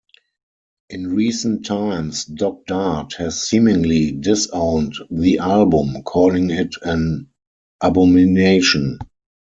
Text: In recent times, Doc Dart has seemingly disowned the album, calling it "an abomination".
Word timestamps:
In 0.89 1.13
recent 1.13 1.63
times, 1.67 2.25
Doc 2.25 2.65
Dart 2.65 3.13
has 3.19 3.39
seemingly 3.47 4.11
disowned 4.11 4.95
the 5.11 5.37
album, 5.37 6.01
calling 6.01 6.49
it 6.49 6.73
"an 6.81 7.29
abomination". 7.81 8.97